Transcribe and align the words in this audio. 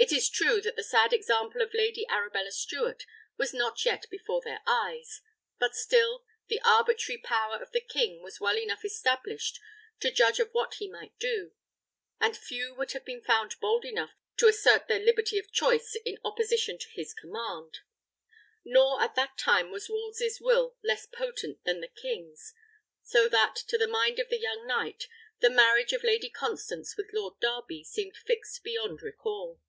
It 0.00 0.12
is 0.12 0.30
true 0.30 0.60
that 0.60 0.76
the 0.76 0.84
sad 0.84 1.12
example 1.12 1.60
of 1.60 1.74
Lady 1.74 2.06
Arabella 2.08 2.52
Stuart 2.52 3.04
was 3.36 3.52
not 3.52 3.84
yet 3.84 4.08
before 4.08 4.40
their 4.40 4.60
eyes; 4.64 5.22
but 5.58 5.74
still, 5.74 6.24
the 6.46 6.60
arbitrary 6.64 7.18
power 7.20 7.56
of 7.60 7.72
the 7.72 7.80
king 7.80 8.22
was 8.22 8.40
well 8.40 8.56
enough 8.56 8.84
established 8.84 9.58
to 9.98 10.12
judge 10.12 10.38
of 10.38 10.50
what 10.52 10.74
he 10.74 10.88
might 10.88 11.18
do, 11.18 11.50
and 12.20 12.36
few 12.36 12.72
would 12.76 12.92
have 12.92 13.04
been 13.04 13.20
found 13.20 13.56
bold 13.60 13.84
enough 13.84 14.12
to 14.36 14.46
assert 14.46 14.86
their 14.86 15.00
liberty 15.00 15.36
of 15.36 15.50
choice 15.50 15.96
in 16.06 16.18
opposition 16.24 16.78
to 16.78 16.88
his 16.90 17.12
command. 17.12 17.80
Nor 18.64 19.02
at 19.02 19.16
that 19.16 19.36
time 19.36 19.72
was 19.72 19.90
Wolsey's 19.90 20.40
will 20.40 20.76
less 20.80 21.06
potent 21.06 21.64
than 21.64 21.80
the 21.80 21.88
king's; 21.88 22.54
so 23.02 23.28
that, 23.28 23.56
to 23.66 23.76
the 23.76 23.88
mind 23.88 24.20
of 24.20 24.28
the 24.30 24.38
young 24.40 24.64
knight, 24.64 25.08
the 25.40 25.50
marriage 25.50 25.92
of 25.92 26.04
Lady 26.04 26.30
Constance 26.30 26.96
with 26.96 27.10
Lord 27.12 27.40
Darby 27.40 27.82
seemed 27.82 28.16
fixed 28.16 28.62
beyond 28.62 29.02
recall. 29.02 29.60